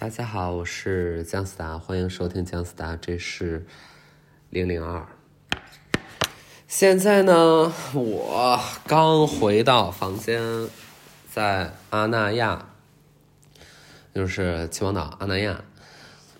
[0.00, 3.66] 大家好，我是姜思达，欢迎收听姜思达，这是
[4.48, 5.04] 零零二。
[6.68, 10.40] 现在呢，我刚回到房间，
[11.28, 12.68] 在阿那亚，
[14.14, 15.64] 就是秦皇岛阿那亚。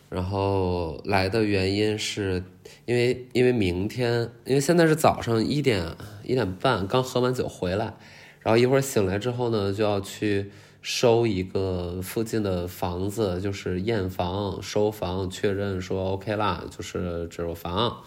[0.09, 2.45] 然后来的原因是
[2.84, 7.96] 因为因为明天，因为现在是早上一点一点半，刚喝完酒回来，
[8.38, 10.52] 然后一会儿醒来之后呢，就要去。
[10.91, 18.03] 收一个附近的房子，就是验房、收房，确认说 OK 啦，就是这有房。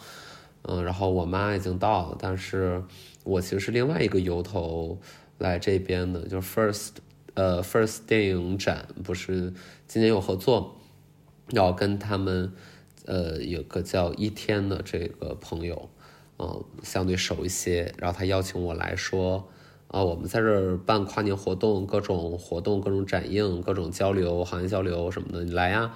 [0.63, 2.83] 嗯，然后我妈已经到了，但是
[3.23, 4.99] 我其实是另外一个由头
[5.37, 6.89] 来这边的，就是 First，
[7.35, 9.53] 呃，First 电影展不是
[9.87, 10.75] 今年有合作，
[11.51, 12.51] 要跟他们，
[13.05, 15.87] 呃，有个叫一天的这个朋友，
[16.39, 19.48] 嗯，相对熟一些，然后他邀请我来说。
[19.91, 25.91] 啊，我们在这儿办跨年活动，各种活动、各种展映、各种交流、行业交流什么的，你来呀，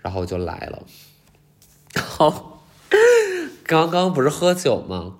[0.00, 0.82] 然后就来了。
[1.96, 2.62] 好，
[3.64, 5.14] 刚刚不是喝酒吗？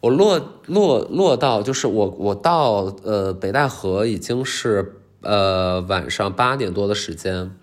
[0.00, 7.56] 我落落落到就是我我到呃北戴河已经是呃晚上八点多的时间，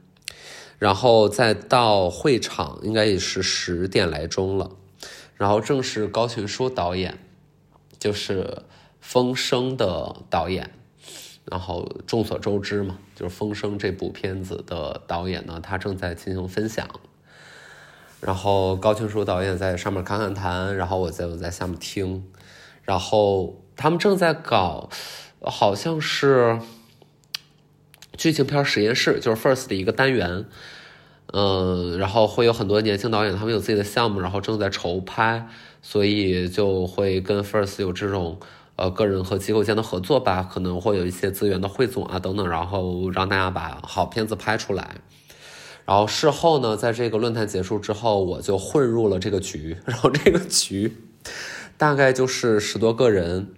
[0.80, 4.72] 然后再到会场应该也是十点来钟了，
[5.36, 7.20] 然后正是高群书导演，
[8.00, 8.64] 就是。
[9.12, 10.72] 风声的导演，
[11.44, 16.88] 然后众所周知嘛，就是《风声》这部片子的导演呢，他正在进行分享。
[18.22, 22.24] 然后高群书导演在上面侃侃谈，然后我在我在下面听。
[22.84, 24.90] 然后他们正在搞，
[25.42, 26.62] 好像是
[28.16, 30.46] 剧情片实验室，就是 First 的一个单元。
[31.34, 35.50] 嗯，然后会有很多年轻导演，他们有自己的项目，然后正在筹拍，
[35.82, 38.40] 所以就会跟 First 有这种。
[38.76, 44.98] 呃，个人和机构间的合作吧，可能会有一些资源的汇总啊，等等，然后让大家把好片子拍出来。
[45.86, 49.78] 然后事后呢，在这个论坛结束之后，我就混入了这个局。
[49.86, 50.98] 然后这个局
[51.78, 53.54] 大概就是十多个人，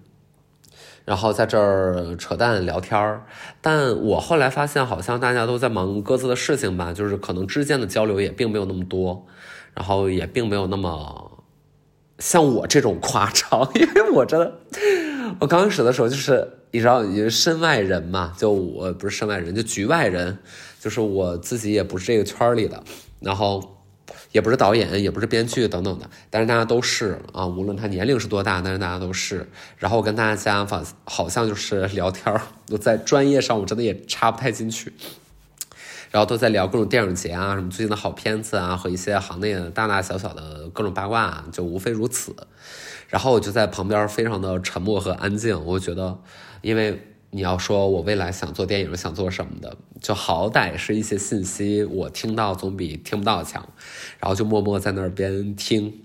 [1.05, 3.25] 然后在这儿扯淡聊天儿。
[3.61, 9.25] 但我后来发现，好像大家都在忙各自的事情吧，就是可能之间的交流也并没有那么多，
[9.73, 11.43] 然后也并没有那么
[12.19, 14.59] 像我这种夸张， 因为我真的。
[15.39, 20.37] 我刚开始的时候就是你知道，你身外人嘛，就我不是身外人，就局外人，
[20.79, 22.83] 就是我自己也不是这个圈里的，
[23.19, 23.77] 然后
[24.31, 29.47] 也不是导演，也不是编剧等等的，但是大家都是啊，无论他年龄是多大，但是大家都是。
[29.77, 32.35] 然后我跟大家反好像就是聊天
[32.69, 34.91] 我在专业上我真的也插不太进去，
[36.13, 42.35] 然后都在聊各种电影节啊，什么最近的好片子啊，和一些行内的大大小小的各种八卦，就无非如此。
[43.09, 45.59] 然后我就在旁边非常的沉默和安静。
[45.65, 46.19] 我觉得，
[46.61, 53.67] 因为你要说我未来想做电影，想做什么的，就好歹是一些信息，我听到总比听不到强。
[54.19, 55.99] 然后就默默在那边听，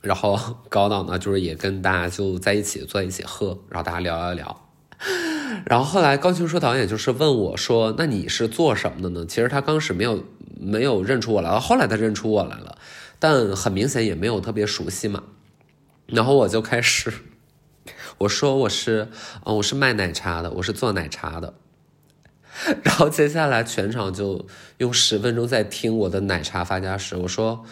[0.00, 0.40] 然后
[0.70, 5.27] 高导呢，就是也跟大家就在一起坐一起喝，然后大家聊聊聊。
[5.68, 10.24] 然后后来高群书导演就是问我说：“那你是做什么的呢？”其实他刚始没有
[10.58, 12.78] 没有认出我来，后来他认出我来了，
[13.18, 15.24] 但很明显也没有特别熟悉嘛。
[16.06, 17.12] 然后我就开始，
[18.16, 19.08] 我说我是，
[19.44, 21.52] 嗯，我是卖奶茶的，我是做奶茶的。
[22.82, 24.46] 然后接下来全场就
[24.78, 27.14] 用十分钟在听我的奶茶发家史。
[27.14, 27.62] 我说，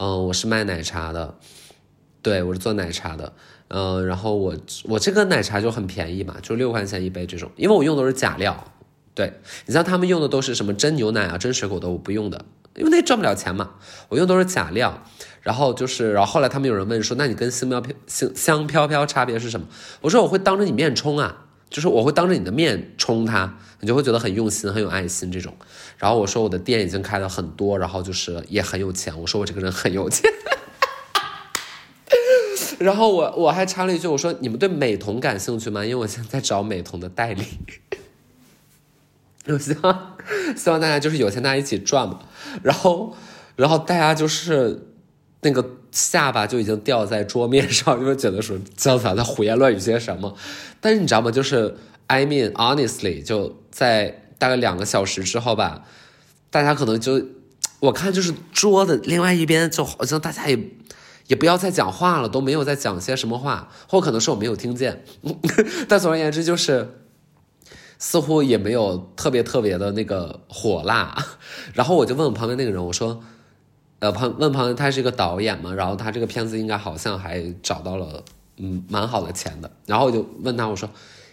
[0.00, 1.38] 嗯，我是卖奶茶的，
[2.20, 3.32] 对我是做奶茶的，
[3.68, 4.54] 嗯，然后我
[4.84, 8.72] 我这个奶茶就很便宜嘛，就六块钱一杯这种，因为我用的是假料。
[9.14, 9.32] 对
[9.66, 12.44] 你像他们用的都是什么真牛奶啊、真水果的，我不用的，
[12.74, 13.74] 因为那赚不了钱嘛。
[14.08, 15.04] 我用都是假料。
[15.40, 19.66] 然后就是，然后后来他们有人问说，那你跟香飘飘香香飘飘差别是什么？
[20.00, 25.54] 我说我会当着你面冲啊，就是我会当着你的面冲它，你就会觉得很用心、很有爱心这种。
[25.98, 29.16] 然后我说我的店已经开了很多，然后就是也很有钱。
[29.20, 30.28] 我说我这个人很有钱。
[32.84, 35.82] 然后我我还插了一句，我说你们对美瞳感兴趣吗？
[35.84, 37.44] 因为我现在找美瞳的代理。
[39.48, 40.16] 我希望
[40.56, 42.20] 希望大家就是有钱大家一起赚嘛。
[42.62, 43.16] 然后
[43.56, 44.88] 然后大家就是。
[45.46, 50.34] 那个下巴就已经掉在桌面上，因为觉得说姜子牙在胡言乱语些什么。
[50.80, 51.30] 但是你知道吗？
[51.30, 51.76] 就是
[52.06, 55.84] I mean honestly，就在大概两个小时之后吧，
[56.48, 57.22] 大家可能就
[57.80, 60.58] 我看就是桌的另外一边就好像大家也
[61.26, 65.04] 也不要再讲话了，都没有在讲些什么话，或可能是我没有听见。
[65.88, 67.00] 但总而言之，就是
[67.98, 71.16] 似乎也没有特别特别的那个火辣。
[71.74, 73.22] 然后我就问我旁边那个人，我说。
[74.00, 78.22] 呃，旁问旁边他是一个导演嘛，然后他这个片子应该好像还找到了
[78.58, 80.90] 嗯蛮好的钱的，然后我就问他我说，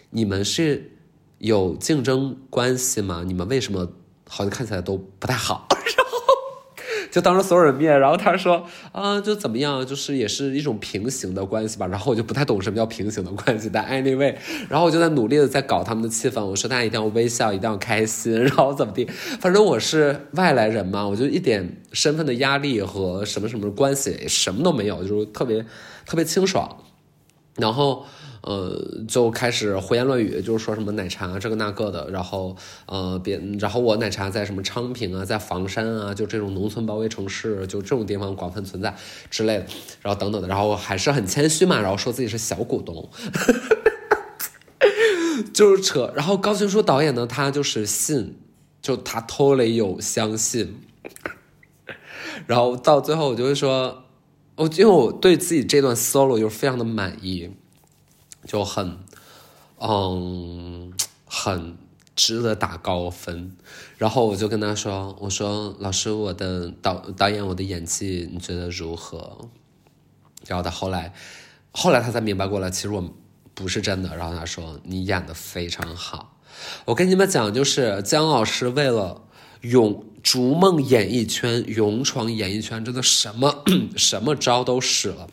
[0.08, 0.90] 你们是
[1.36, 3.24] 有竞争关系吗？
[3.26, 3.86] 你们为什么
[4.26, 5.68] 好像看起来都不太好。
[7.12, 11.86] 就当着所有人面，然后他说啊，就怎么样，就是也是一种平行的关系吧。
[11.86, 14.34] 然后我就不太懂什么叫平行的关系，但 anyway，
[14.70, 16.42] 然后我就在努力的在搞他们的气氛。
[16.42, 19.04] 我说大家一定要微笑，一定要开心， 然后怎么地，
[19.38, 25.64] 反正我是外来人嘛，我就一点身份的压力和什么什么关系什么都没有，就是特别
[26.06, 26.78] 特别清爽。
[27.56, 28.06] 然后。
[28.42, 32.56] 呃，就开始胡言乱语，就是说什么奶茶这个那个的，然后
[32.86, 38.94] 呃，别，然后我奶茶在什么昌平啊，在房山啊，就这种农村包围城市，就这种地方广泛存在
[39.30, 39.66] 之类的，
[40.02, 43.08] 然后等等的，然后还是很谦虚嘛，然后说自己是小股东，
[45.54, 46.12] 就是扯。
[46.16, 48.36] 然后高群书导演呢，他就是信，
[48.80, 50.80] 就他偷了有相信，
[52.48, 54.02] 然后到最后我就会说，
[54.56, 57.48] 我因为我对自己这段 solo 就是非常的满意。
[58.46, 58.98] 就很，
[59.78, 60.92] 嗯，
[61.26, 61.76] 很
[62.14, 63.56] 值得打高分。
[63.98, 69.48] 然后我就跟他说：“我说老师，我的导导演，我的演技你觉得如何？”
[70.46, 71.14] 然后他后来，
[71.70, 73.14] 后来他才明白过来，其实我
[73.54, 74.16] 不是真的。
[74.16, 76.36] 然后他说：“你演的非常好。”
[76.84, 79.22] 我跟你们讲，就是姜老师为了
[79.62, 83.64] 勇逐梦演艺圈、勇闯演艺圈，真的什么
[83.96, 85.28] 什么招都使了。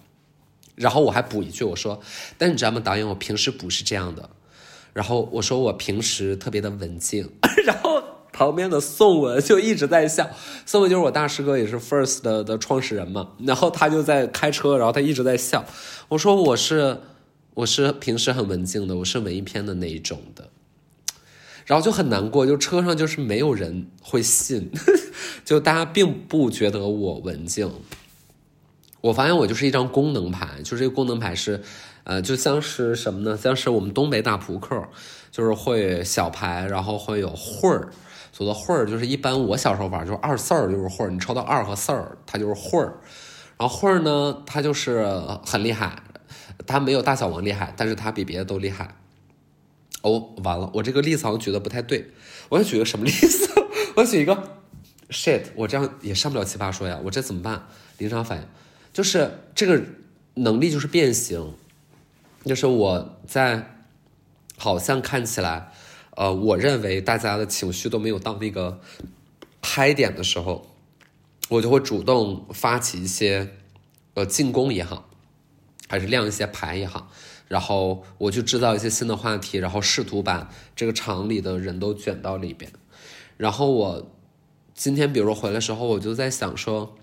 [0.80, 2.00] 然后我还补一句，我说，
[2.38, 4.30] 但你知道吗，导演，我平时不是这样的。
[4.94, 7.30] 然后我说我平时特别的文静。
[7.68, 10.30] 然后旁边的宋文就一直在笑，
[10.66, 13.32] 宋文就是我大师哥，也是 First 的的创始人嘛。
[13.40, 15.66] 然后他就在开车，然后他一直在笑。
[16.08, 17.02] 我说我是
[17.56, 20.50] 我是平时很文静的，我是文艺片的那一种的。
[21.66, 24.72] 然后就很难过，就车上就是没有人会信，
[25.44, 27.70] 就大家并不觉得我文静。
[29.02, 31.62] 我发现我就是一张功能牌，就这个功能牌是，
[32.04, 33.38] 呃，就像是什么呢？
[33.38, 34.84] 像是我们东北打扑克，
[35.32, 37.90] 就是会小牌，然后会有会儿，
[38.34, 43.00] 所谓的会儿就是一般我小时候玩就是二四儿就是会儿，你抽到二和四儿，它就是会儿。
[43.58, 45.06] 然后会儿呢，它就是
[45.46, 46.02] 很厉害，
[46.68, 48.96] 它没有大小王厉害，但是它比别的都厉害。
[50.02, 52.12] 哦，完了，我这个例子好像举的不太对，
[52.50, 53.50] 我要举个什么例子？
[53.96, 54.60] 我举一个
[55.10, 57.64] shit，我这样也上不了奇葩说呀，我这怎么办？
[57.98, 58.44] 临场反应。
[59.00, 59.82] 就是这个
[60.34, 61.54] 能力就是变形，
[62.44, 63.78] 就是我在
[64.58, 65.72] 好像看起来，
[66.18, 68.82] 呃，我认为大家的情绪都没有到那个
[69.62, 70.76] 嗨点的时候，
[71.48, 73.56] 我就会主动发起一些
[74.16, 75.10] 呃进攻也好，
[75.88, 77.10] 还是亮一些牌也好，
[77.48, 82.70] 然后我去制造一些新的话题，然后试图把这个场里的人都卷到里边。
[83.38, 84.12] 然后我
[84.74, 86.98] 今天比如说回来时候，我就在想说。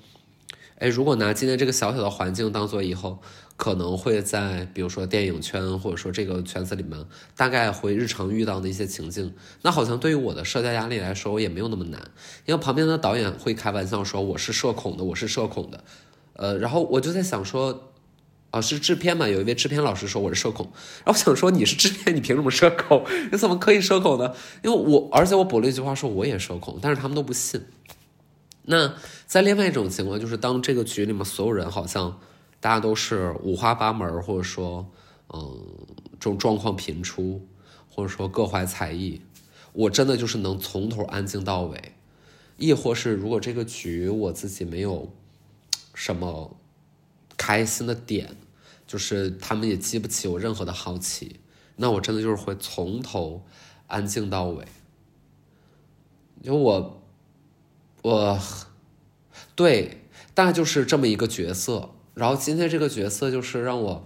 [0.78, 3.18] 哎，如果拿今天这个小小的环境当做以后
[3.56, 7.02] 可能会在，比如说电影圈或者说这个圈子里面，
[7.34, 9.32] 大概会日常遇到的一些情境，
[9.62, 11.98] 那好像对于我的社交压力来说，我也没有那么难。
[12.44, 15.82] 因为旁边的导演会开玩笑说我是社恐的，我是社恐的，
[16.34, 17.92] 呃，然后我就在想说，
[18.50, 19.26] 啊，是制片嘛？
[19.26, 20.66] 有一位制片老师说我是社恐，
[21.06, 23.02] 然后我想说你是制片，你凭什么社恐？
[23.32, 24.34] 你怎么可以社恐呢？
[24.62, 27.62] 因为我，而且我补了一句话说我也社恐，但是他们都不信。
[28.68, 28.94] 那
[29.26, 32.18] 在另外一种情况，就是当这个局里面所有人好像
[32.58, 34.90] 大家都是五花八门，或者说，
[35.32, 35.64] 嗯，
[36.18, 37.46] 这种状况频出，
[37.88, 39.22] 或者说各怀才艺，
[39.72, 41.92] 我真的就是能从头安静到尾。
[42.56, 45.12] 亦或是如果这个局我自己没有
[45.94, 46.56] 什么
[47.36, 48.36] 开心的点，
[48.84, 51.38] 就是他们也激不起我任何的好奇，
[51.76, 53.44] 那我真的就是会从头
[53.86, 54.64] 安静到尾。
[56.42, 57.02] 就我。
[58.06, 58.38] 我，
[59.56, 61.90] 对，大概就是这么一个角色。
[62.14, 64.04] 然后今天这个角色就是让我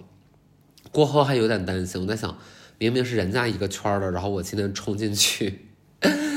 [0.90, 2.00] 过后还有点担心。
[2.00, 2.38] 我在想，
[2.78, 5.66] 明明是人家一个圈的，然后我今天冲进去，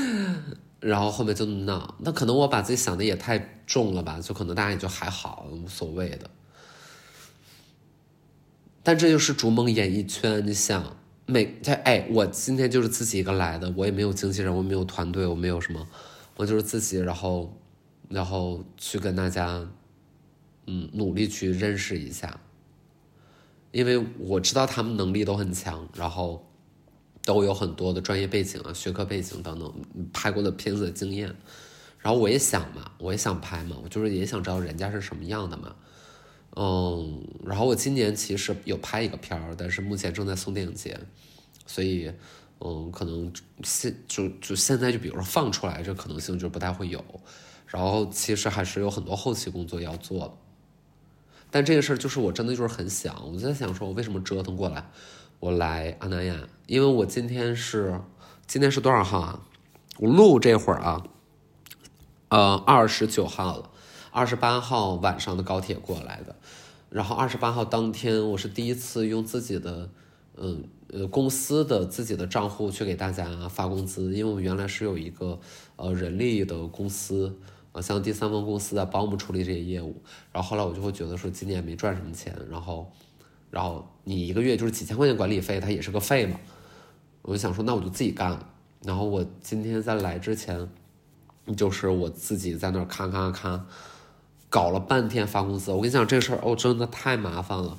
[0.78, 4.20] 然后后面就闹，那可能我把自己想的也太重了吧？
[4.20, 6.28] 就可能大家也就还好，无所谓的。
[8.82, 15.88] 但这就是逐梦演艺圈，你想，每在哎，我今天就是自己一个来的，我也没有经纪人，我没有团队，我没有什么。
[16.36, 17.56] 我就是自己，然后，
[18.08, 19.70] 然后去跟大家，
[20.66, 22.40] 嗯，努力去认识一下，
[23.70, 26.44] 因为我知道他们能力都很强，然后
[27.22, 29.72] 都有很多的专业背景啊、学科背景等等，
[30.12, 31.32] 拍过的片子的经验，
[32.00, 35.76] 然后我也想嘛，我也想拍嘛，我就是也想知道人家是什么样的嘛，
[36.56, 40.98] 嗯，然后我今年其实有拍一个片儿，但是目前正在送电影节，
[41.64, 42.10] 所以。
[42.60, 43.32] 嗯，可能
[43.62, 47.04] 现就就现在就比如说放出来，这可能性就不太会有。
[47.66, 50.32] 然后其实还是有很多后期工作要做的。
[51.50, 54.90] 但这个事儿就是我真的就是很想，我就在想说，我为什么折腾过来，
[55.40, 56.36] 我来阿那亚？
[56.66, 58.00] 因为我今天是
[58.46, 59.40] 今天是多少号啊？
[59.98, 61.04] 我录这会儿啊，
[62.28, 63.70] 呃，二十九号了，
[64.10, 66.34] 二十八号晚上的高铁过来的，
[66.90, 69.88] 然后二十八号当天，我是第一次用自己的，
[70.36, 75.38] 嗯呃公司的自己的账户去给大家发工资，因为我们原来是有一个
[75.76, 77.38] 呃人力的公司，
[77.72, 80.00] 呃像第三方公司在帮我们处理这些业务，
[80.32, 82.90] 然后后来我就会觉得说今年没赚什么钱，然后，
[83.50, 86.40] 然后你一个月就是几千块钱管理费，它也是个费嘛，
[87.22, 88.48] 我就想说那我就自己干了，
[88.84, 90.68] 然后我今天在来之前。
[91.58, 93.66] 就是我自己在那儿咔咔咔
[94.48, 97.76] 搞了半天发工资，我跟你讲这事儿哦，真的太麻烦了。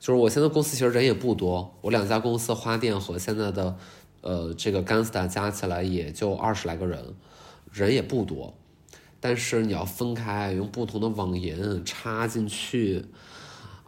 [0.00, 3.76] 就是我现在公司其实人也不多，我两家公司花店和现在的
[4.20, 7.14] 呃这个 gasst 加起来也就二十来个人，
[7.72, 8.54] 人也不多。
[9.20, 13.04] 但是你要分开用不同的网银插进去，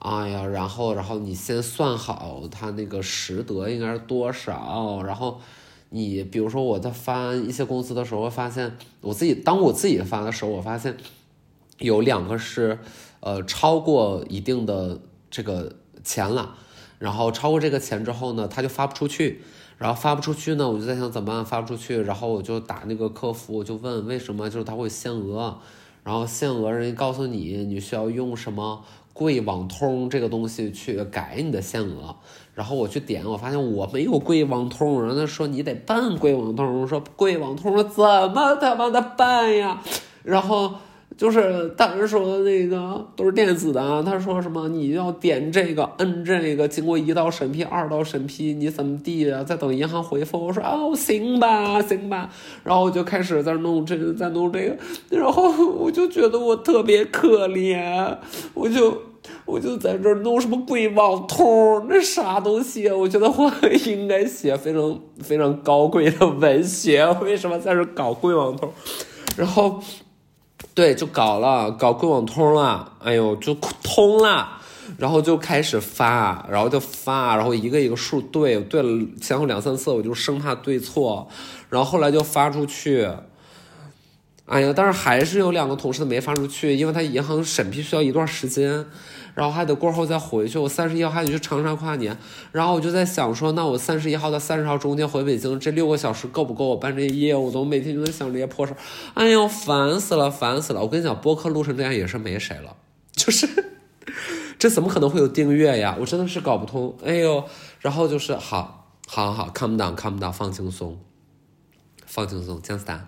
[0.00, 5.40] 哎呀，然后然后你先算好它那个实得应该是多少，然后。
[5.93, 10.97] 你比如说我在翻一些公司的时候，发现我自己当我自己翻的时候，我发现
[11.81, 12.79] 有两个是
[13.19, 15.00] 呃超过一定的
[15.33, 16.54] 这个钱了，
[16.99, 19.42] 然后超过这个钱之后呢，他就发不出去，
[19.78, 25.59] 然后发不出去呢，我就在想怎么办发不出去，然后我就打那个客服，我就问为什么，就是他会限额，
[26.04, 32.16] 然后限额人家告诉你你需要用什么贵网通这个东西去改你的限额。
[32.52, 39.80] 然后我去点，我发现我没有贵网通，然后他说你得办贵网通，我说贵网通怎么他妈的办呀？
[40.23, 40.75] 然后
[41.20, 49.44] 就是当时说那个都是电子的，他说什么你要点这个摁这个，经过一道审批、二道审批，你怎么地啊？
[49.44, 50.46] 再等银行回复。
[50.46, 52.30] 我说哦行吧行吧，
[52.64, 54.78] 然后我就开始在弄这个，在弄这个，
[55.10, 58.16] 然后我就觉得我特别可怜，
[58.54, 59.02] 我就。
[59.44, 62.96] 我就在这弄什么贵网通，那啥东西啊？
[62.96, 63.52] 我觉得我
[63.86, 68.72] 应该写非常非常高贵的文学，为什么在这搞贵网通？
[69.36, 69.78] 然后，
[70.74, 72.92] 对，就搞了，搞贵网通了。
[73.02, 74.48] 哎呦，就通了，
[74.98, 81.28] 然后就开始发，然后就发，然后一个一个数对，对了前后两三次，我就生怕对错，
[81.68, 83.08] 然后后来就发出去。
[84.50, 88.85] 哎呀，但是还是有两个同事没发出去，因为他银行审批需要一段时间，
[89.33, 90.59] 然后还得过后再回去。
[90.59, 92.19] 我三十一号还得去长沙跨年，
[92.50, 97.52] 然后我就在想说，那我三十一号到三十号中间回北京，这六个小时够不够我办这些业务？
[97.52, 98.76] 我每天就在想这些破事儿，
[99.14, 100.80] 哎呦，烦死了，烦死了！
[100.80, 102.75] 我跟你讲，播客录成这样也是没谁了，
[103.12, 103.49] 就是
[104.59, 105.97] 这怎么可能会有订阅呀？
[106.00, 106.97] 我真的是搞不通。
[107.04, 107.45] 哎呦，
[107.78, 110.99] 然后就是好，好，好，calm down，calm down，放轻松，
[112.04, 113.07] 放轻松，姜思达。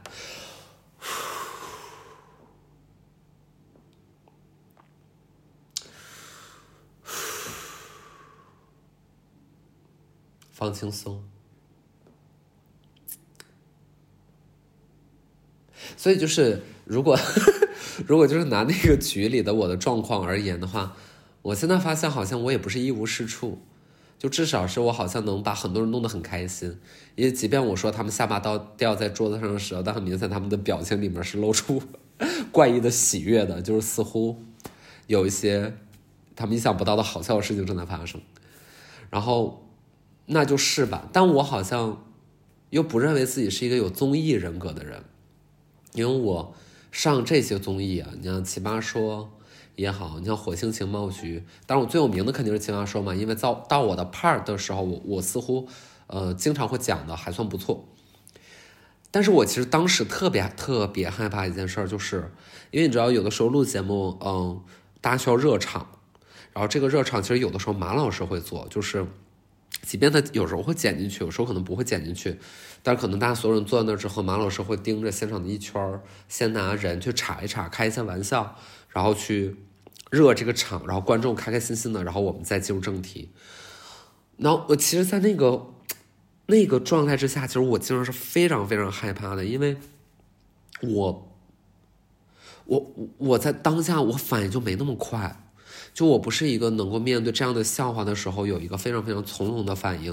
[10.62, 11.24] 放轻松，
[15.96, 17.18] 所以就是如果
[18.06, 20.96] 如果就是拿那个局里的我的状况而言的话，
[21.42, 23.60] 我现在发现好像我也不是一无是处，
[24.20, 26.78] 就至少是我好像能把很多人弄得很开心，
[27.16, 31.82] 因为即便我说他们下巴刀掉在桌子上的时候，但很明显他们的表情里面是露出
[32.52, 34.40] 怪异的喜悦的，就是似乎
[35.08, 35.76] 有一些
[36.36, 38.20] 他们意想不到的好笑的事情正在发生，
[39.10, 39.58] 然后。
[40.26, 42.04] 那就是吧，但我好像
[42.70, 45.04] 又不认为自己是一个有综艺人格的人，
[45.92, 46.54] 因为我
[46.90, 49.32] 上这些综艺啊，你像《奇葩说》
[49.76, 55.68] 也好，你像《火星情报局》，当然我最有名的肯定是《奇葩说》嘛，因为到到我的 part 的时候，我我似乎
[56.06, 57.88] 呃经常会讲的还算不错。
[59.10, 62.32] 但是我其实当时特别特别害怕一件事儿，就是
[62.70, 64.62] 因为你知道，有的时候录节目，嗯，
[65.00, 65.88] 大家需要热场，
[66.52, 69.04] 然后这个热场其实有的时候马老师会做，就是。
[69.82, 72.38] 即便他有时候会剪进去，有时候可能不会剪进去，
[72.82, 78.56] 但是可能大家所有人坐在那儿之后，马老师会盯着现场的一圈儿先拿人去查一查，开一下玩笑，
[78.88, 79.56] 然后去
[80.10, 83.30] 热这个场，然后观众开开心心的，然后我们再进入正题。
[84.36, 85.74] 然后我其实，在那个
[86.46, 89.76] 那个状态之下，其实我经常是非常非常害怕的，因为
[90.80, 91.36] 我
[92.66, 95.44] 我我在当下我反应就没那么快。
[95.94, 100.12] 就我不是一个能够面对这样的笑话的时候有一个非常非常从容的反应，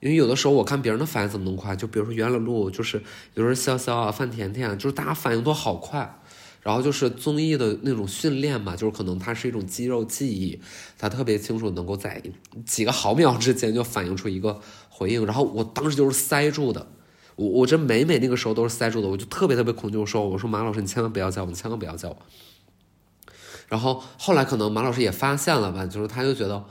[0.00, 3.02] 因为有的时候我看别人的反应怎么那么快，就比如说袁乐璐，就是
[3.34, 6.18] 有时候潇潇啊、范甜甜，就是大家反应都好快，
[6.62, 10.58] 然后就是综艺的那种训练嘛，就是可能它是一种肌肉记忆，
[10.98, 12.22] 他特别清楚能够在
[12.64, 16.86] 几个毫秒之间就反映出一个回应，然后我当时就是塞住的，
[17.36, 22.16] 我我这每每那个时候都是塞住的，我就特别特别恐惧，我说我说马老师你千万不要叫我，你千万不要叫我。
[23.68, 26.64] 然后后来可能马老师也发现了吧，就是他就觉得，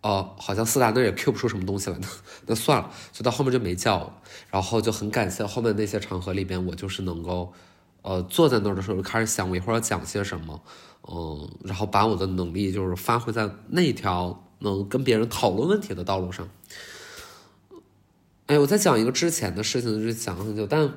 [0.00, 2.08] 哦，好像四大那也 Q 不出什么东西来，那
[2.46, 4.20] 那算了，就到后面就没叫。
[4.50, 7.52] 然后就很感谢后面那些场合里边，我就是能够，
[8.02, 10.62] 呃，坐在那儿的时候就开始想我一会儿要讲些什么，
[11.08, 16.48] 嗯，然后把我的能力就是发挥在那条能跟别人讨论问题的道路上。
[18.46, 20.90] 哎，我在讲一个之前的事情，就是讲很久，但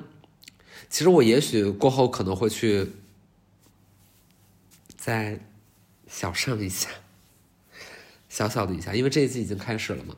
[0.90, 2.92] 其实我也许过后可能会去
[5.06, 5.38] 再
[6.08, 6.88] 小上一下，
[8.28, 10.16] 小小的一下，因为这一季已经开始了嘛。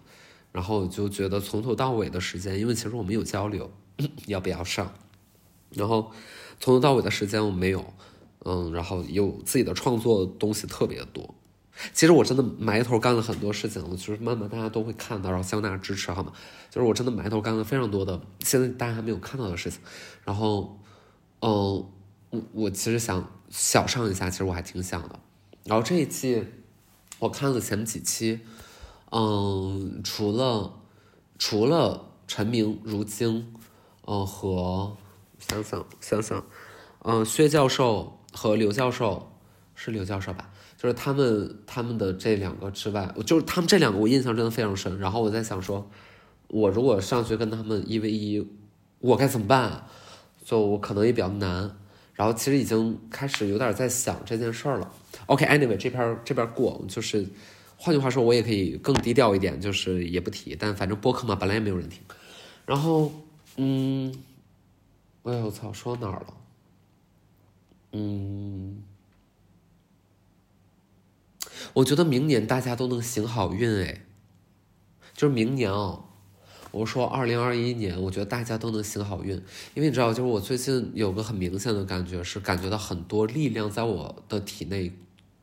[0.51, 3.71] 然后就觉得从头到尾的时间，因为其实我们有交流，
[4.29, 4.95] 要不要上？
[5.75, 6.11] 然后
[6.59, 7.93] 从头到尾的时间我没有，
[8.47, 11.35] 嗯，然后有自己的创作东西特别多。
[11.93, 16.33] 其实我真的埋头干了很多事情，就是慢慢大家都会看到，然后希望大家支持，好吗？
[16.71, 19.81] 就是我真的埋头干了非常多的，现在大家还没有看到的事情。
[20.25, 20.81] 然后，
[21.41, 21.85] 嗯，
[22.31, 25.21] 我我其实想小上一下，其实我还挺想的。
[25.65, 26.45] 然后这一季
[27.19, 28.41] 我看了前几期。
[29.11, 30.75] 嗯，除了
[31.39, 33.55] 除了陈明、如晶，
[34.07, 34.99] 嗯和
[35.39, 36.45] 想想想想，
[37.05, 39.33] 嗯薛教授和刘教授
[39.75, 40.51] 是刘教授吧？
[40.77, 44.99] 就是他们他们的这两个之外，就是他们这两个我印象真的非常深。
[44.99, 45.91] 然后我在想说，
[46.49, 48.47] 我如果上去跟他们一 v 一，
[48.99, 49.87] 我该怎么办？
[50.45, 51.79] 就我可能也比较难。
[52.19, 54.93] 然后其实已经开始有点在想这件事儿了。
[55.27, 57.25] OK，Anyway，这边这边过就是。
[57.81, 60.57] 换句话说，我也可以更低调一点，就是也不提。
[60.59, 62.03] 但反正播客嘛，本来也没有人听。
[62.67, 63.13] 然后，
[63.55, 64.13] 嗯，
[65.23, 66.35] 哎呦我操，说到哪儿了？
[67.93, 68.83] 嗯，
[71.73, 74.05] 我觉得明年大家都能行好运哎，
[75.15, 76.08] 就是明年哦。
[76.71, 79.35] 我说二零二一年，我觉得大家都能行好运，
[79.75, 84.93] 因为你知道，就是我最近有个很明显的感觉，是感觉到很多力量在我的体内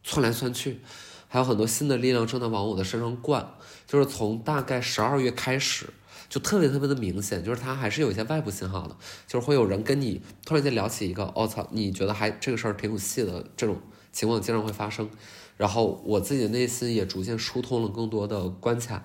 [0.03, 0.79] 窜来窜去。
[1.27, 3.45] 还有很多新的力量正在往我的身上灌，
[3.85, 5.87] 就是从大概十二月开始，
[6.29, 8.95] 就特别特别的明显，就是它还是有一些外部信号的，
[9.27, 13.81] 就是会有人跟你突然间聊起一个，我操，你觉得还这个事儿挺有戏的这种
[14.13, 15.09] 情况经常会发生，
[15.57, 19.03] 然后我自己的内心也逐渐疏通了更多的关卡，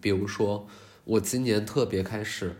[0.00, 0.68] 比如说
[1.04, 2.56] 我今年特别开始，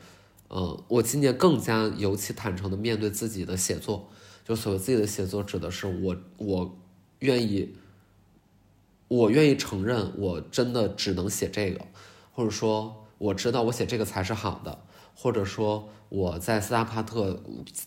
[0.50, 4.10] 嗯，我今年更加尤其坦诚的面对自己的写作，
[4.44, 6.78] 就所谓自己的写作指的是我我
[7.20, 7.76] 愿意。
[9.06, 11.84] 我愿意承认，我真的只能写这个，
[12.32, 14.82] 或者说我知道我写这个才是好的，
[15.14, 17.42] 或者说我在斯达帕特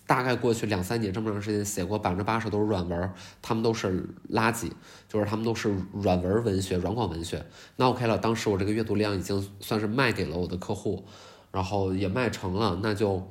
[0.06, 4.72] 大概过去两三年这么长时间写过百分之八十都是软文，他们都是垃圾，
[5.08, 7.46] 就是他们都是软文文学、软广文学。
[7.76, 11.06] 那 OK 了，当时我这个阅读量已经算是卖给了我的客户，
[11.52, 13.28] 然后也卖成了，那就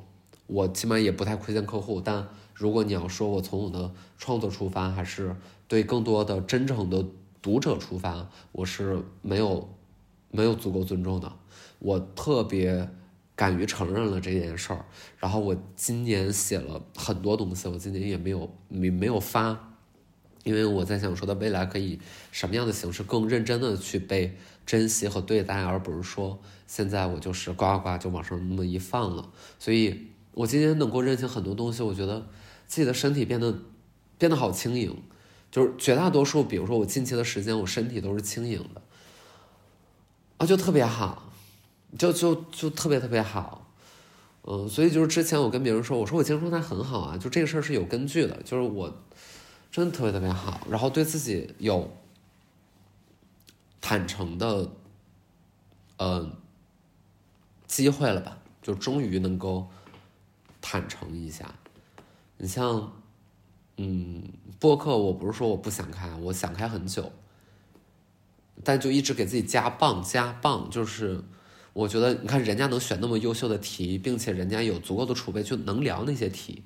[0.46, 2.00] 我起码也不太亏欠客户。
[2.00, 7.04] 但如果你要说我从我的创作出发，还是对更多的真正的。
[7.42, 9.68] 读者出发，我是没有
[10.32, 11.32] 没有足够尊重的。
[11.78, 12.90] 我特别
[13.36, 14.84] 敢于承认了这件事儿。
[15.18, 19.76] 然后我今年写了很多东西，我今年也没有没没有发，
[20.42, 22.00] 因为我在想说，的未来可以
[22.32, 29.30] 什么样的形式更认真的去被珍惜和对待，而不是说现在我就是呱呱就往上那么一放了。
[29.58, 32.26] 所以我今年能够认清很多东西，我觉得
[32.66, 33.56] 自己的身体变得
[34.18, 34.96] 变得好轻盈。
[35.48, 38.82] 就是绝大多数，比如说我近期的时间，我身体都是轻盈的，
[40.38, 41.25] 啊，就特别好，
[41.98, 43.66] 就就就特别特别好，
[44.42, 48.92] 嗯，所以就是之前我跟别人说，我说我精神状态很好啊，就这个事儿是有根据的，就是我
[49.70, 51.90] 真的特别特别好，然后对自己有
[53.80, 54.70] 坦诚的，
[55.98, 56.30] 呃，
[57.66, 59.68] 机会了吧，就终于能够
[60.60, 61.54] 坦诚一下，
[62.38, 62.92] 你像。
[63.78, 64.22] 嗯，
[64.58, 67.12] 播客我不是说我不想开，我想开很久，
[68.64, 71.22] 但就一直给自己加棒加棒，就是
[71.76, 76.62] 我觉得你看人家能选那么优秀的题，并且人家有足够的储备就能聊那些题，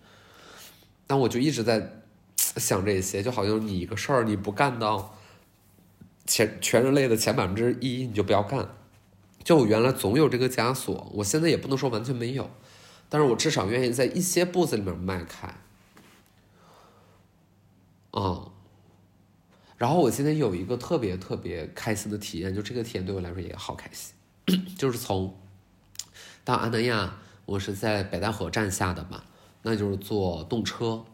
[1.05, 2.05] 但我就一直在
[2.37, 5.19] 想这些，就好像你一个事儿你不干到
[6.27, 8.69] 前全人类的前百分之一，你就不要干。
[9.43, 12.49] 就我原来总有这个枷锁，我现在也不能说完全没有，
[13.09, 15.53] 但是我至少愿意在一些步子里面迈开。
[18.13, 18.49] 嗯，
[19.77, 24.15] 然后我今天有一个特别特别开心的体验，就这个体验对我来说也好开心，
[24.77, 25.37] 就是从
[26.45, 29.23] 到安南亚，我是在北戴河站下的嘛，
[29.63, 31.05] 那就是坐动车，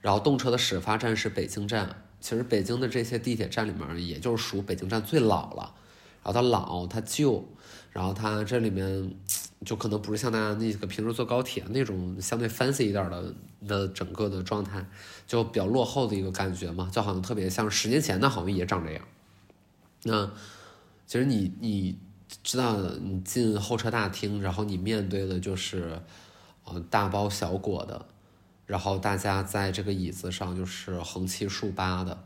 [0.00, 5.74] 然后动车的始发站是北京站，其实北京的这些地铁站里面，也就是属北京站最老了，
[6.22, 7.48] 然后它老它旧，
[7.90, 9.14] 然后它这里面。
[9.64, 13.32] 就可能不是像大家那个平时坐高铁那种相对 fancy 一点的
[13.64, 14.84] 的整个的状态，
[15.24, 19.04] 就比较落后的一个感觉嘛，就好像特别像十年前的，好像也长这样。
[20.02, 20.28] 那
[21.06, 21.96] 其实你你
[22.42, 26.00] 知道，你进候车大厅，然后你面对的就是
[26.64, 28.06] 呃大包小裹的
[28.66, 32.24] 然后大家在这个椅子上就是横七竖八的，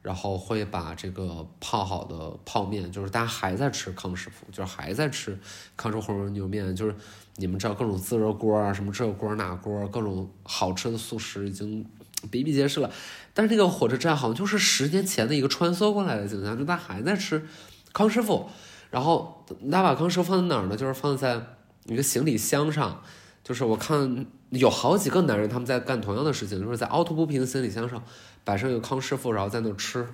[0.00, 5.38] 然后会把这个泡好的泡面，就是大家还在吃康师傅，就是还在吃
[5.76, 6.94] 康师傅红牛面，就是
[7.36, 11.84] 你们知道各种自热锅啊，什么这锅那锅，各种好吃的速食已经
[12.30, 12.90] 比比皆是了。
[13.34, 17.46] 但是那个火车站好像就是十年前的一个穿梭过来的景象，就大家还在吃
[17.92, 18.48] 康师傅，
[18.90, 20.76] 然后大家把康师傅放在哪儿呢？
[20.76, 21.40] 就是放在
[21.86, 23.02] 一个行李箱上，
[23.42, 24.26] 就是我看。
[24.50, 28.02] 有好几个男人，他们在干同样的事情，就是在凹凸不平的行李箱上
[28.42, 30.04] 摆上一个康师傅，然后在那吃。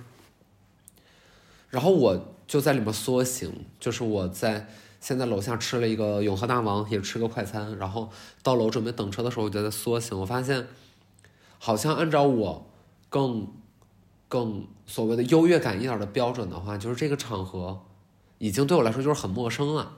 [1.71, 8.11] 然后我就在里面缩形，就是我在现在楼下吃了一个永和大王，也吃个快餐，然后
[8.43, 10.19] 到楼准备等车的时候，我就在缩形。
[10.19, 10.67] 我发现，
[11.57, 12.69] 好像按照我
[13.09, 13.47] 更
[14.27, 17.81] 更所谓的优越感一点的标准的话，就是这个场合
[18.39, 19.97] 已经对我来说就是很陌生了，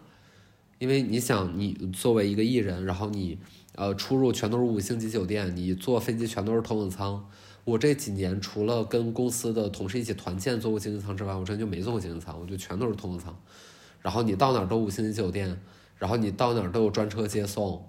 [0.78, 3.38] 因为你想，你作为一个艺人，然后你。
[3.75, 7.25] 呃，出入全都是五星级酒店，你坐飞机全都是头等舱。
[7.63, 13.34] 我这几年除了跟公司的同事一起团建坐过经济舱之外，我真就没坐过经济舱，我就全都是头等舱。
[14.02, 15.62] 然后你到哪儿都五星级酒店，
[15.97, 17.82] 然后你到哪儿都有专车接送，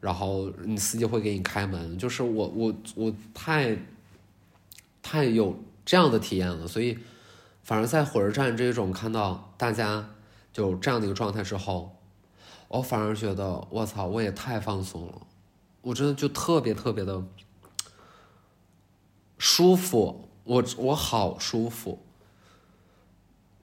[0.00, 3.78] 然后你司机会给你开门，就是我我我太
[5.00, 6.66] 太有这样的体验了。
[6.68, 6.98] 所以，
[7.68, 10.08] 反而在火车站这种看到大家
[10.54, 11.98] 就这样的一个状态之后，
[12.68, 15.26] 我反而觉得我操，我也太放松了。
[15.82, 17.22] 我真的就特别特别的
[19.36, 22.02] 舒服，我我好舒服。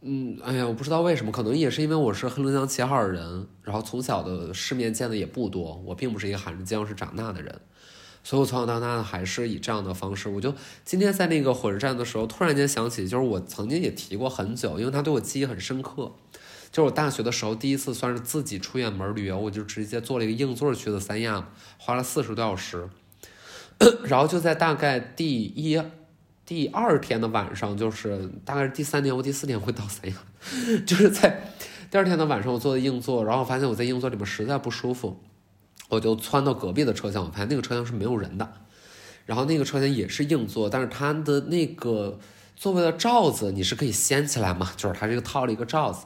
[0.01, 7.59] 嗯，哎呀，我不知道为什么，可能也是因为我是黑龙江齐齐哈尔人，然后从小的世面见的也不多，我并不是一个喊着江市长大的人，
[8.25, 10.27] 所以我从小到大呢还是以这样的方式。
[10.27, 10.51] 我就
[10.83, 16.11] 今天在那个火车站的时候，突然间想起，就是我曾经也提过很久，因为他对我记忆很深刻。
[16.71, 22.89] 就是我大学的时候第一次算是自己出远门旅游，我就直接坐了一个硬座去的三亚，花了四十多小时，
[24.05, 25.79] 然后就在大概第一、
[26.45, 30.17] 第二天的晚上，就是大概是第三天或第四天会到三亚，
[30.85, 31.53] 就是在
[31.91, 35.21] 第二天的晚上我坐的硬座，然后我发现我在硬座里面实在不舒服，
[35.89, 38.53] 我就窜到隔壁的车厢，我发现那个车厢是没有人的，
[39.25, 42.19] 然后那个车厢也是硬座，但是它的那个
[42.55, 46.05] 座位的罩子你是可以掀起来嘛，就是它这个套了一个罩子。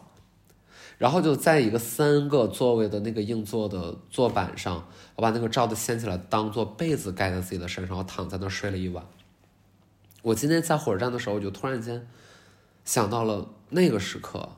[0.98, 9.06] 然后就在一个三个座位的那个硬座的座板上，我把那个罩子掀起来，当做被子盖在自己的身上，我躺在那睡了一晚。
[10.22, 12.06] 我今天在火车站的时候，我就突然间
[12.84, 14.50] 想到了那个时刻，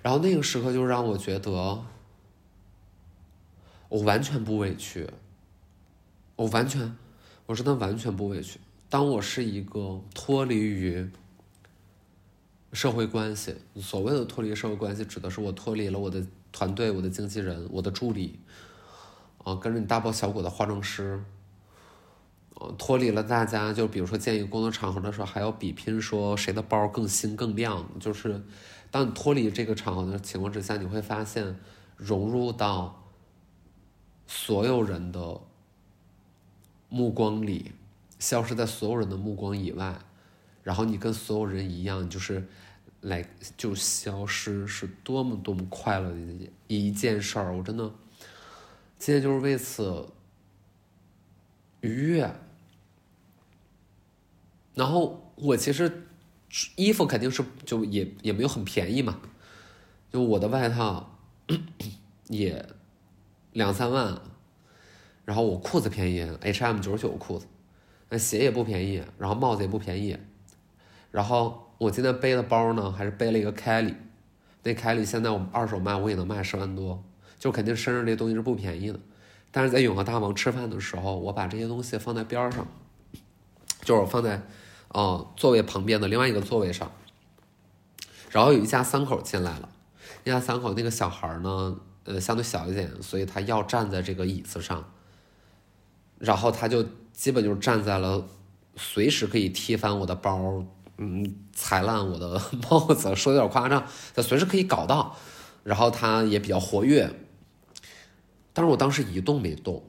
[0.00, 1.82] 然后那个时刻就让我觉得
[3.88, 5.08] 我完全不委屈，
[6.36, 6.96] 我完全，
[7.46, 8.60] 我真的完全不委屈。
[8.88, 11.08] 当我是一个脱离于。
[12.72, 16.22] 社会关系，所谓的脱离社会关系，指的是我脱离了我的
[16.52, 18.38] 团队、我的经纪人、我的助理，
[19.42, 21.18] 啊，跟着你大包小裹的化妆师，
[22.54, 27.88] 啊，脱离了大家，就比如说建一个工作场合的时候，还要比拼说谁的包更新更亮。
[27.98, 28.42] 就是
[28.90, 31.58] 当你脱离这个场合的情况之下，你会发现
[31.96, 33.05] 融入到
[34.26, 35.40] 所有人的
[36.88, 37.72] 目光里，
[38.18, 39.98] 消失在所有人的目光以外，
[40.62, 42.46] 然后你跟所有人一样，就是。
[43.02, 43.24] 来
[43.56, 46.16] 就消失是多么多么快乐的
[46.66, 47.88] 一一件事儿，我真的
[48.98, 50.08] 今天就是为此
[51.82, 52.34] 愉悦。
[54.74, 56.08] 然后我其实
[56.74, 59.20] 衣服肯定是就也也没有很便宜嘛，
[60.10, 61.16] 就我的外套
[62.26, 62.66] 也
[63.56, 64.20] 两三万，
[65.24, 67.46] 然后我裤子便宜，H&M 九十九裤子，
[68.10, 70.16] 那鞋也不便宜，然后帽子也不便宜，
[71.10, 71.62] 然后。
[71.78, 73.94] 我今天背的包呢，还是背了一个凯利，
[74.62, 77.04] 那凯利现在我二手卖我也能卖十万多，
[77.38, 78.98] 就肯定身上这东西是不便宜的。
[79.50, 82.66] 但是在永和大王吃饭的时候，我把这些东西放在边上，
[83.82, 84.40] 就是放在，
[84.88, 86.90] 呃，座位旁边的另外一个座位上。
[88.30, 89.68] 然后有一家三口进来了，
[90.24, 94.92] 一家三口那个小孩呢，呃，相对小一点，所以他要站在这个椅子上，
[96.18, 98.26] 然后他就基本就是站在了，
[98.76, 100.64] 随时可以踢翻我的包。
[100.98, 102.40] 嗯，踩烂我的
[102.70, 105.14] 帽子，说有点夸张，他随时可以搞到，
[105.62, 107.10] 然后他也比较活跃，
[108.54, 109.84] 但是我当时一动没动，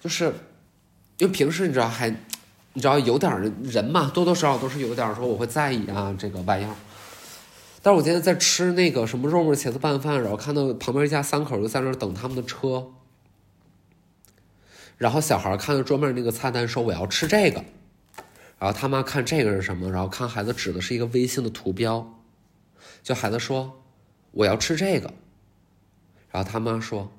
[0.00, 0.32] 就是
[1.18, 2.08] 因为平时你知道还，
[2.72, 3.30] 你知道有点
[3.62, 6.74] 人嘛，多多少少都是有点说我会在意啊这个玩意儿，
[7.82, 12.88] 但是我今天在吃那个什么肉末茄子拌饭，然后看到旁边一家三口就在那儿等他们的车，
[14.98, 17.64] 然后小孩看到桌面那个菜单说我要吃这个。
[18.58, 22.20] 然后他妈看这个是什么，然后看孩子指的是一个微信的图标，
[23.02, 23.82] 就孩子说
[24.32, 25.14] 我要吃这个，
[26.30, 27.10] 然后他妈说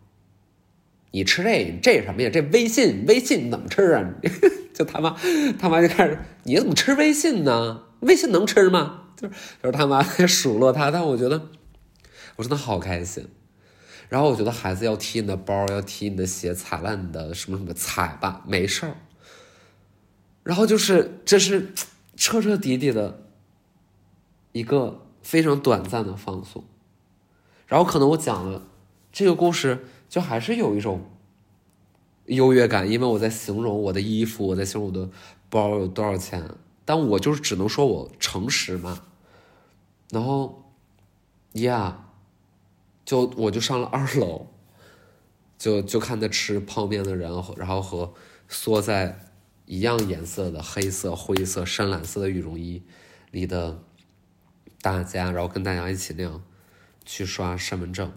[1.10, 2.30] 你吃这这什么呀？
[2.32, 4.08] 这微信微信怎么吃啊？
[4.72, 5.18] 就他妈
[5.60, 7.86] 他妈就开始，你怎么吃微信呢？
[8.02, 9.01] 微信能吃吗？
[9.22, 11.50] 就是就是他妈在数落他，但我觉得
[12.38, 13.28] 我真的好开心。
[14.10, 18.98] 然后我觉得孩子要踢你的包，要踢你的鞋，踩烂你的什么什么，踩吧，没事儿。
[20.44, 21.72] 然后就是这是
[22.18, 23.22] 彻彻底底的
[24.52, 26.66] 一个非常短暂的放松。
[27.68, 28.64] 然后可能我讲了
[29.14, 31.10] 这个故事，就还是有一种
[32.26, 35.10] 优越感，因为我在形容我的衣服，我在形容我的
[35.50, 36.44] 包有多少钱，
[36.84, 39.02] 但我就是只能说我诚实嘛。
[40.12, 40.72] 然后
[41.54, 41.96] ，Yeah。
[43.04, 44.46] 就我就上了二楼，
[45.58, 48.14] 就就看他吃泡面的人，然后和
[48.48, 49.32] 缩在
[49.66, 52.84] 一样颜色的黑色、灰色、深蓝色的羽绒衣
[53.32, 53.84] 里的
[54.82, 56.44] 大家，然后跟大家一起那样
[57.04, 58.14] 去刷身份证。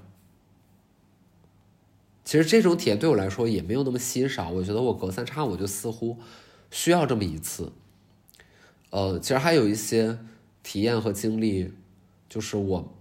[2.24, 6.18] 其实这种体验对我来说也没有那么稀少，我觉得我隔三差五就似乎
[6.70, 7.72] 需要这么一次。
[8.90, 10.18] 呃，其实还有一些
[10.62, 11.72] 体验和经历，
[12.28, 12.96] 就是我，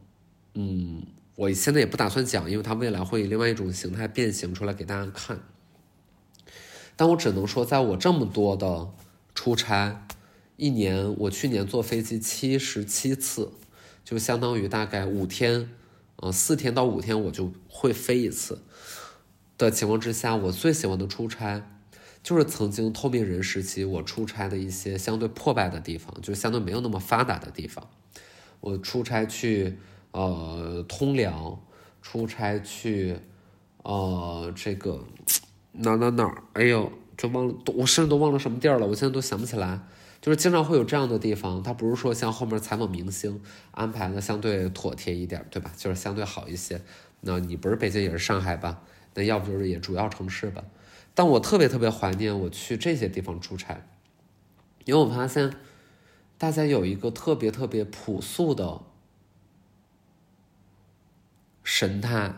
[0.53, 1.03] 嗯。
[1.35, 5.39] 我现在也不打算讲，因为它未来会以另外一种形态变形出来给大家看。
[6.95, 8.91] 但我只能说，在我这么多的
[9.33, 10.05] 出差，
[10.57, 13.51] 一年我去年坐飞机七十七次，
[14.05, 15.71] 就相当于大概五天，
[16.17, 18.61] 呃，四天到五天我就会飞一次
[19.57, 21.79] 的情况之下，我最喜欢的出差
[22.21, 27.89] 就是曾经透明人时期我出差的一些相对破败的地方，就相对没有那么发达的地方，
[28.63, 29.77] 我出差去。
[30.15, 31.59] 呃，通辽
[31.99, 33.17] 出差去，
[33.81, 35.03] 呃，这个
[35.71, 36.43] 哪哪哪儿？
[36.53, 38.85] 哎呦，就忘了，我甚至都忘了什么地儿了。
[38.85, 39.79] 我现在都想不起来。
[40.21, 45.71] 就是经常会有这样的地方，它不是说像后面采访明星安排的相对妥帖一点，对吧？
[45.75, 46.79] 就是相对好一些。
[47.21, 48.83] 那你不是北京也是上海吧？
[49.15, 50.63] 那要不就是也主要城市吧？
[51.15, 53.83] 但我特别特别怀念我去这些地方出差，
[54.85, 55.51] 因为我发现
[56.43, 58.81] 大家有一个特别特别朴素的。
[61.63, 62.35] 神态，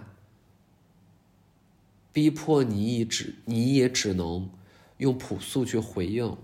[2.13, 4.51] 逼迫你也只你也只能
[4.97, 6.37] 用朴素去回应，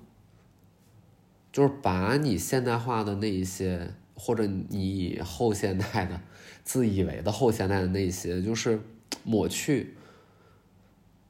[1.52, 6.20] 就是把你现代化的那一些，或者你后现代的
[6.64, 8.82] 自以为的后现代的那些，就是
[9.24, 9.94] 抹去，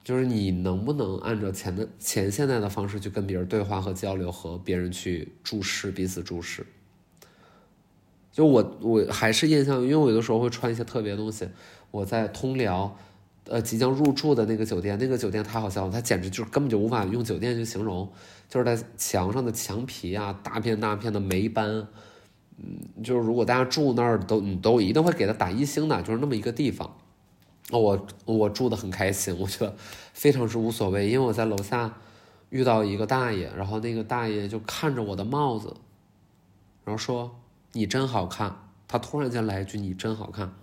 [0.04, 6.66] 就是你能不能按照前的前现代的方式去跟别人对话和交流，和别人去注视彼此注视。
[8.32, 11.48] 就我我还是印象，因为我有的时候会穿一些特别的东西。
[11.92, 12.98] 我在通辽，
[13.46, 18.10] 呃，即将入住的那个酒店，那个酒店太好笑了，它简直就是根本就无法用酒店去形容。
[18.48, 21.88] 就是在墙上的墙皮啊，大片大片的霉斑，
[22.58, 26.98] 嗯，就是如果大家住那儿都你都一定会给他打一星的，就是那么一个地方。
[27.80, 29.76] 我我住的很开心，我觉得
[30.14, 31.94] 非常之无所谓，因为我在楼下
[32.50, 35.76] 遇到一个大爷，然后那个大爷就看着我的帽子，
[36.86, 37.36] 然后说。
[37.74, 38.54] 你真好看，
[38.86, 40.54] 他突然间来一句“你真好看”，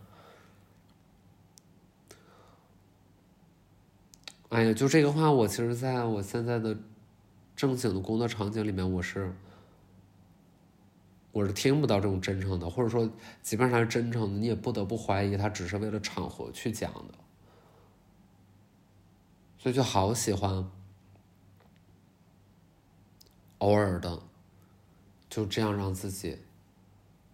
[4.50, 6.76] 哎呀，就这个话，我其实在我现在的
[7.56, 9.32] 正经的工作场景里面，我是
[11.32, 13.10] 我是听不到这种真诚的，或者说，
[13.42, 17.14] 即便他是真诚的，你也不得不怀疑他只是为了场合去讲的，
[19.58, 20.70] 所以就好喜欢
[23.58, 24.22] 偶尔的
[25.28, 26.38] 就这样让自己。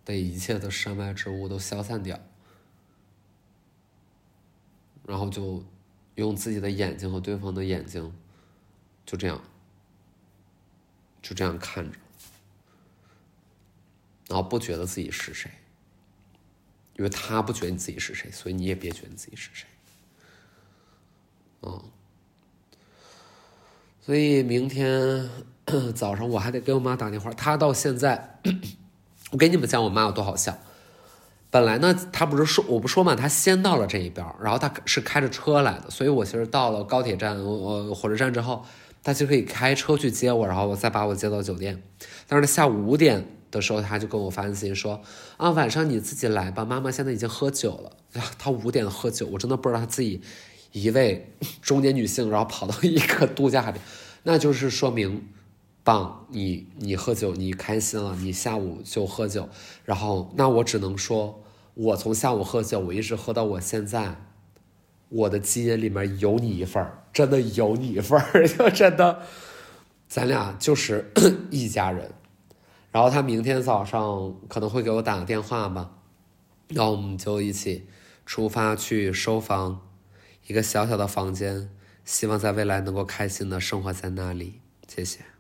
[0.07, 2.21] 被一切的身外之物都消散掉，
[5.07, 5.65] 然后就
[6.17, 8.15] 用自己的眼睛和对方的眼睛，
[9.07, 9.43] 就这样，
[11.23, 11.99] 就这样看着，
[14.29, 15.51] 然后不觉得自己是谁，
[16.97, 19.67] 因为他不觉得你自己是谁，所以你也别觉得你自己是谁，
[21.63, 21.83] 嗯，
[24.01, 25.29] 所以明天
[25.95, 28.41] 早上我还得给我妈打电话，她到现在。
[29.31, 30.57] 我给你们讲，我妈有多好笑。
[31.51, 38.65] 本来呢，她不是说我不说嘛，她先到了这一边，然后她是开着车来的，所以我其实到了高铁站、呃火车站之后，
[39.03, 41.83] 她就可以开车去接我，然后我再把我接到酒店。
[42.29, 45.01] 但是下午五点的时候，他就跟我发信息说
[45.39, 47.93] ：“啊，晚上你自己来吧，妈妈现在已经喝酒了。”
[48.39, 50.21] 他五点喝酒，我真的不知道他自己
[50.73, 53.83] 一位中年女性，然后跑到一个度假海边，
[54.25, 55.29] 那就是说明。
[55.87, 59.51] 棒，你你喝酒，你开心了，你下午就喝酒，
[59.85, 64.17] 然后那我只能说，我从下午喝酒，我一直喝到我现在，
[65.11, 68.19] 我的基因里面有你一份，真的有你一份，
[68.57, 69.21] 就真的，
[70.09, 71.13] 咱俩就是
[71.53, 72.11] 一家人。
[72.95, 75.91] 然后他明天早上可能会给我打个电话吧，
[76.69, 77.89] 那我们就一起
[78.25, 79.81] 出发去收房，
[80.47, 81.71] 一个小小的房间，
[82.05, 84.61] 希望在未来能够开心的生活在那里。
[84.87, 85.34] 谢谢。